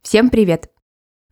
Всем 0.00 0.30
привет! 0.30 0.70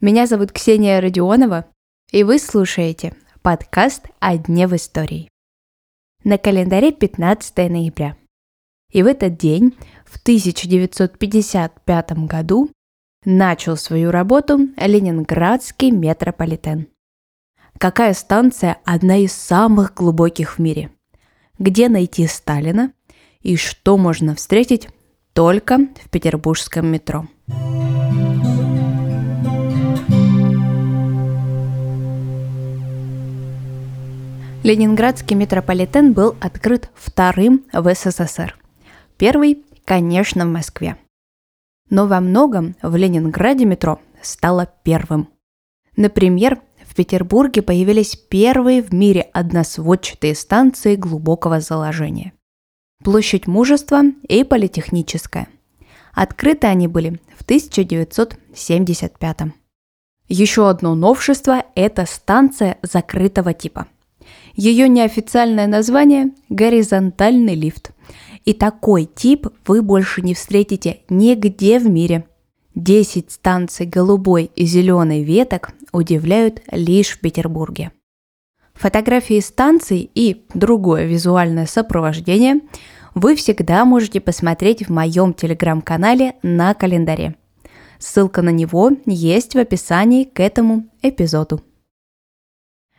Меня 0.02 0.26
зовут 0.26 0.52
Ксения 0.52 1.00
Родионова, 1.00 1.64
и 2.12 2.24
вы 2.24 2.38
слушаете 2.38 3.14
подкаст 3.40 4.04
«О 4.18 4.37
дне 4.37 4.68
в 4.68 4.76
истории». 4.76 5.30
На 6.24 6.37
календаре 6.37 6.92
15 6.92 7.56
ноября. 7.71 8.18
И 8.92 9.03
в 9.03 9.06
этот 9.06 9.38
день, 9.38 9.79
в 10.04 10.21
1955 10.21 12.12
году, 12.27 12.70
начал 13.25 13.79
свою 13.79 14.11
работу 14.11 14.68
Ленинградский 14.77 15.91
метрополитен. 15.91 16.88
Какая 17.79 18.12
станция 18.12 18.77
одна 18.84 19.16
из 19.16 19.32
самых 19.32 19.95
глубоких 19.95 20.59
в 20.59 20.59
мире? 20.59 20.93
Где 21.59 21.88
найти 21.88 22.27
Сталина? 22.27 22.93
И 23.41 23.57
что 23.57 23.96
можно 23.96 24.34
встретить 24.34 24.91
только 25.32 25.78
в 26.04 26.10
петербургском 26.10 26.86
метро? 26.86 27.26
Ленинградский 34.62 35.36
метрополитен 35.36 36.12
был 36.12 36.36
открыт 36.41 36.91
вторым 36.94 37.64
в 37.72 37.94
СССР. 37.94 38.58
Первый, 39.16 39.64
конечно, 39.84 40.44
в 40.44 40.50
Москве. 40.50 40.97
Но 41.88 42.06
во 42.06 42.20
многом 42.20 42.77
в 42.83 42.94
Ленинграде 42.94 43.64
метро 43.64 44.00
стало 44.22 44.70
первым. 44.84 45.28
Например, 45.97 46.60
в 46.86 46.94
Петербурге 46.94 47.62
появились 47.62 48.16
первые 48.16 48.83
в 48.83 48.92
мире 48.92 49.22
односводчатые 49.33 50.34
станции 50.34 50.94
глубокого 50.94 51.60
заложения. 51.60 52.33
Площадь 53.03 53.47
Мужества 53.47 54.03
и 54.28 54.45
Политехническая. 54.45 55.48
Открыты 56.12 56.67
они 56.67 56.86
были 56.86 57.19
в 57.34 57.41
1975 57.45 59.36
Еще 60.28 60.69
одно 60.69 60.94
новшество– 60.94 61.64
это 61.74 62.05
станция 62.05 62.77
закрытого 62.83 63.55
типа. 63.55 63.86
Ее 64.55 64.86
неофициальное 64.86 65.66
название– 65.66 66.33
горизонтальный 66.50 67.55
лифт. 67.55 67.92
И 68.44 68.52
такой 68.52 69.06
тип 69.06 69.46
вы 69.67 69.80
больше 69.80 70.20
не 70.20 70.34
встретите 70.34 71.00
нигде 71.08 71.78
в 71.78 71.89
мире. 71.89 72.27
10 72.74 73.30
станций 73.30 73.86
голубой 73.86 74.50
и 74.55 74.67
зеленой 74.67 75.22
веток 75.22 75.70
удивляют 75.92 76.61
лишь 76.70 77.12
в 77.12 77.20
Петербурге. 77.20 77.92
Фотографии 78.80 79.41
станций 79.41 80.11
и 80.14 80.46
другое 80.55 81.05
визуальное 81.05 81.67
сопровождение 81.67 82.62
вы 83.14 83.34
всегда 83.36 83.84
можете 83.84 84.20
посмотреть 84.20 84.86
в 84.86 84.92
моем 84.92 85.34
телеграм-канале 85.34 86.36
на 86.42 86.75
календаре. 86.75 87.36
Ссылка 87.98 88.42
на 88.42 88.50
него 88.50 88.91
есть 89.06 89.55
в 89.55 89.58
описании 89.58 90.25
к 90.25 90.41
этому 90.41 90.89
эпизоду. 91.02 91.62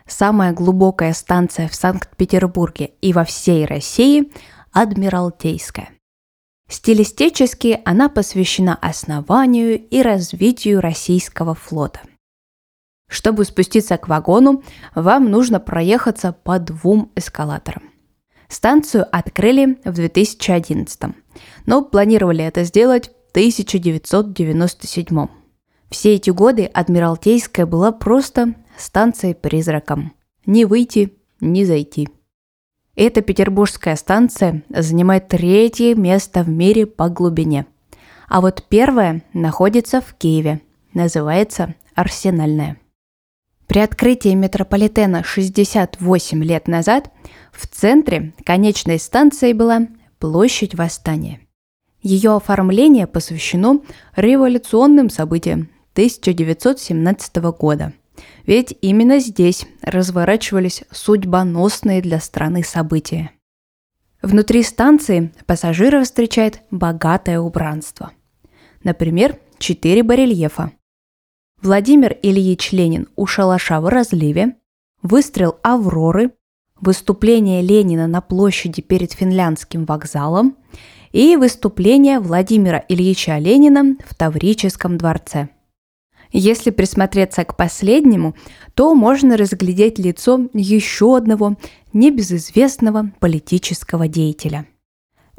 Самая 0.05 0.53
глубокая 0.53 1.13
станция 1.13 1.67
в 1.67 1.75
Санкт-Петербурге 1.75 2.91
и 3.01 3.13
во 3.13 3.23
всей 3.23 3.65
России– 3.65 4.31
Адмиралтейская. 4.73 5.89
Стилистически 6.69 7.81
она 7.83 8.07
посвящена 8.07 8.75
основанию 8.75 9.77
и 9.77 10.01
развитию 10.01 10.79
российского 10.79 11.53
флота. 11.53 11.99
Чтобы 13.09 13.43
спуститься 13.43 13.97
к 13.97 14.07
вагону, 14.07 14.63
вам 14.95 15.29
нужно 15.29 15.59
проехаться 15.59 16.31
по 16.31 16.59
двум 16.59 17.11
эскалаторам. 17.15 17.90
Станцию 18.51 19.07
открыли 19.09 19.79
в 19.85 19.93
2011, 19.93 20.99
но 21.65 21.81
планировали 21.85 22.43
это 22.43 22.65
сделать 22.65 23.07
в 23.07 23.31
1997. 23.31 25.27
Все 25.89 26.15
эти 26.15 26.31
годы 26.31 26.65
Адмиралтейская 26.65 27.65
была 27.65 27.93
просто 27.93 28.55
станцией-призраком. 28.77 30.11
Не 30.45 30.65
выйти, 30.65 31.13
не 31.39 31.63
зайти. 31.63 32.09
Эта 32.97 33.21
петербургская 33.21 33.95
станция 33.95 34.63
занимает 34.67 35.29
третье 35.29 35.95
место 35.95 36.43
в 36.43 36.49
мире 36.49 36.85
по 36.85 37.07
глубине. 37.07 37.67
А 38.27 38.41
вот 38.41 38.65
первая 38.67 39.23
находится 39.33 40.01
в 40.01 40.13
Киеве. 40.15 40.59
Называется 40.93 41.75
Арсенальная. 41.95 42.77
При 43.71 43.79
открытии 43.79 44.35
метрополитена 44.35 45.23
68 45.23 46.43
лет 46.43 46.67
назад 46.67 47.09
в 47.53 47.67
центре 47.67 48.33
конечной 48.45 48.99
станции 48.99 49.53
была 49.53 49.87
площадь 50.19 50.75
Восстания. 50.75 51.39
Ее 52.01 52.35
оформление 52.35 53.07
посвящено 53.07 53.79
революционным 54.17 55.09
событиям 55.09 55.69
1917 55.93 57.37
года– 57.37 57.93
ведь 58.45 58.77
именно 58.81 59.19
здесь 59.19 59.65
разворачивались 59.81 60.83
судьбоносные 60.91 62.01
для 62.01 62.19
страны 62.19 62.65
события. 62.65 63.31
Внутри 64.21 64.63
станции 64.63 65.31
пассажиров 65.45 66.03
встречает 66.03 66.59
богатое 66.71 67.39
убранство. 67.39 68.11
Например, 68.83 69.39
четыре 69.59 70.03
барельефа. 70.03 70.73
Владимир 71.61 72.17
Ильич 72.23 72.71
Ленин 72.71 73.07
у 73.15 73.25
шалаша 73.27 73.81
в 73.81 73.87
разливе, 73.87 74.55
выстрел 75.03 75.57
Авроры, 75.61 76.31
выступление 76.79 77.61
Ленина 77.61 78.07
на 78.07 78.21
площади 78.21 78.81
перед 78.81 79.11
финляндским 79.11 79.85
вокзалом 79.85 80.55
и 81.11 81.35
выступление 81.35 82.19
Владимира 82.19 82.83
Ильича 82.89 83.37
Ленина 83.37 83.95
в 84.05 84.15
Таврическом 84.15 84.97
дворце– 84.97 85.49
если 86.33 86.69
присмотреться 86.69 87.43
к 87.43 87.57
последнему, 87.57 88.35
то 88.73 88.95
можно 88.95 89.35
разглядеть 89.35 89.99
лицо 89.99 90.47
еще 90.53 91.17
одного 91.17 91.57
небезызвестного 91.91 93.11
политического 93.19 94.07
деятеля. 94.07 94.65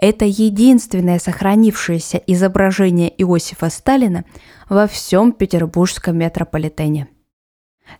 Это 0.02 0.24
единственное 0.24 1.20
сохранившееся 1.20 2.20
изображение 2.26 3.08
Иосифа 3.22 3.70
Сталина 3.70 4.24
во 4.68 4.88
всем 4.88 5.30
петербургском 5.30 6.18
метрополитене. 6.18 7.06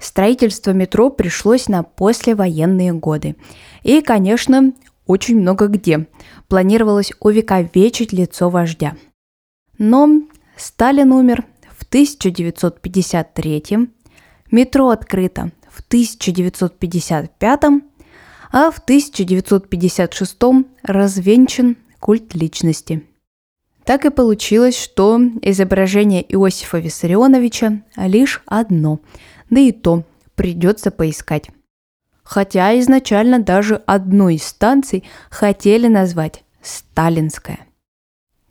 Строительство 0.01 0.73
метро 0.73 1.11
пришлось 1.11 1.69
на 1.69 1.85
послевоенные 1.85 2.93
годы. 2.93 3.37
И, 3.85 4.01
конечно, 4.01 4.73
очень 5.07 5.39
много 5.39 5.69
где 5.69 6.09
планировалось 6.49 7.13
увековечить 7.21 8.13
лицо 8.13 8.51
вождя. 8.51 8.97
Но 9.79 10.23
Сталин 10.57 11.13
умер 11.13 11.47
1953, 11.93 13.91
метро 14.51 14.89
открыто 14.89 15.53
в 15.71 15.81
1955, 15.83 17.65
а 18.51 18.71
в 18.71 18.79
1956 18.79 20.39
развенчан 20.83 21.77
культ 22.03 22.35
личности. 22.35 23.07
Так 23.85 24.05
и 24.05 24.11
получилось, 24.11 24.77
что 24.77 25.21
изображение 25.41 26.23
Иосифа 26.35 26.79
Виссарионовича 26.79 27.83
лишь 27.97 28.43
одно, 28.47 29.01
да 29.49 29.61
и 29.61 29.73
то 29.73 30.05
придется 30.35 30.91
поискать. 30.91 31.51
Хотя 32.25 32.79
изначально 32.81 33.39
даже 33.41 33.77
одну 33.87 34.29
из 34.29 34.45
станций 34.45 35.05
хотели 35.31 35.87
назвать 35.87 36.45
Сталинская. 36.61 37.61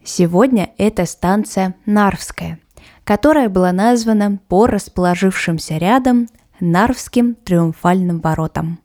Сегодня 0.03 0.72
это 0.78 1.06
станция 1.06 1.75
Нарвская– 1.85 2.59
которая 3.03 3.50
была 3.50 3.72
названа 3.72 4.39
по 4.47 4.68
расположившимся 4.68 5.78
рядом 5.78 6.28
Нарвским 6.59 7.35
триумфальным 7.35 8.19
воротам. 8.22 8.79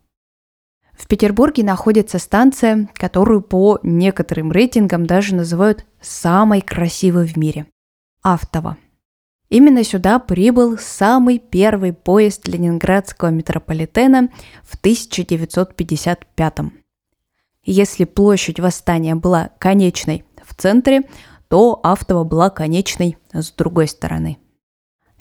В 0.97 1.09
Петербурге 1.09 1.63
находится 1.63 2.19
станция, 2.19 2.89
которую 2.95 3.43
по 3.43 3.79
некоторым 3.83 4.51
рейтингам 4.51 5.07
даже 5.07 5.35
называют 5.35 5.85
самой 6.01 6.63
красивой 6.63 7.27
в 7.27 7.37
мире– 7.37 7.67
Автово. 8.23 8.79
Именно 9.49 9.85
сюда 9.85 10.19
прибыл 10.19 10.77
самый 10.79 11.39
первый 11.39 11.93
поезд 11.93 12.49
ленинградского 12.49 13.29
метрополитена 13.29 14.31
в 14.65 14.75
1955 14.77 16.55
Если 17.63 18.05
площадь 18.05 18.59
восстания 18.59 19.15
была 19.15 19.51
конечной 19.59 20.25
в 20.45 20.55
центре, 20.55 21.03
то 21.49 21.79
Автова 21.85 22.25
была 22.25 22.51
конечной 22.51 23.19
с 23.33 23.53
другой 23.53 23.87
стороны. 23.87 24.39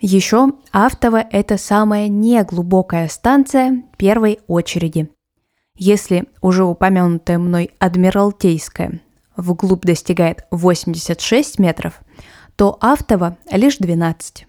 Еще 0.02 0.54
Автова– 0.72 1.24
это 1.32 1.58
самая 1.58 2.08
неглубокая 2.08 3.08
станция 3.08 3.84
первой 3.98 4.40
очереди. 4.48 5.10
Если 5.76 6.26
уже 6.42 6.64
упомянутая 6.64 7.38
мной 7.38 7.72
Адмиралтейская 7.80 9.02
вглубь 9.36 9.86
достигает 9.86 10.46
86 10.52 11.60
метров, 11.60 12.00
то 12.56 12.78
Автова 12.80 13.38
лишь 13.52 13.78
12. 13.78 14.48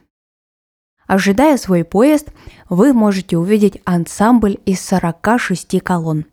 Ожидая 1.07 1.57
свой 1.57 1.85
поезд, 1.85 2.29
вы 2.69 2.93
можете 2.93 3.37
увидеть 3.37 3.81
ансамбль 3.85 4.59
из 4.65 4.85
46 4.85 5.81
колонн, 5.81 6.27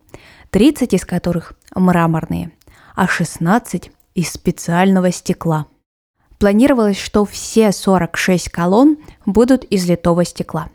30 0.52 0.94
из 0.94 1.06
которых 1.06 1.54
мраморные, 1.76 2.52
а 2.96 3.08
16 3.08 3.92
из 4.14 4.32
специального 4.32 5.12
стекла. 5.12 5.68
Планировалось, 6.40 7.00
что 7.00 7.26
все 7.26 7.72
46 7.72 8.50
колонн 8.50 8.98
будут 9.26 9.64
из 9.64 9.88
литого 9.88 10.26
стекла. 10.26 10.70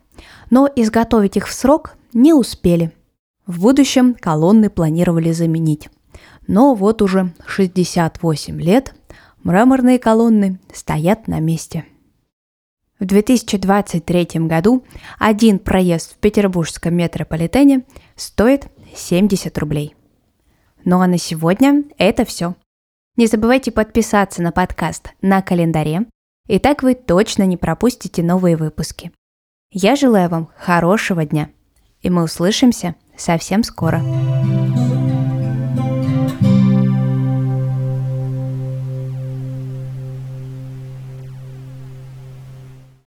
Но 0.51 0.69
изготовить 0.75 1.37
их 1.37 1.47
в 1.47 1.53
срок 1.53 1.95
не 2.13 2.33
успели. 2.33 2.93
В 3.49 3.63
будущем 3.63 4.15
колонны 4.15 4.69
планировали 4.69 5.33
заменить. 5.33 5.89
Но 6.47 6.75
вот 6.75 7.01
уже 7.01 7.33
68 7.47 8.61
лет 8.61 8.95
мраморные 9.43 9.99
колонны 9.99 10.61
стоят 10.71 11.29
на 11.29 11.41
месте. 11.41 11.87
В 13.01 13.07
2023 13.07 14.41
году 14.41 14.85
один 15.19 15.59
проезд 15.59 16.13
в 16.13 16.17
петербургском 16.17 16.95
метрополитене 16.95 17.85
стоит 18.17 18.69
70 18.95 19.57
рублей. 19.57 19.97
Ну 20.85 21.01
а 21.01 21.07
на 21.07 21.17
сегодня 21.17 21.85
это 21.97 22.27
все. 22.27 22.55
Не 23.17 23.29
забывайте 23.29 23.73
подписаться 23.73 24.43
на 24.43 24.53
подкаст 24.53 25.15
на 25.23 25.41
календаре, 25.41 26.05
и 26.49 26.59
так 26.59 26.83
вы 26.83 26.95
точно 26.95 27.45
не 27.45 27.57
пропустите 27.57 28.23
новые 28.23 28.59
выпуски. 28.59 29.11
Я 29.71 29.97
желаю 29.97 30.29
вам 30.29 30.51
хорошего 30.55 31.25
дня, 31.25 31.49
и 32.03 32.11
мы 32.11 32.25
услышимся 32.25 32.95
совсем 33.19 33.63
скоро. 33.63 34.03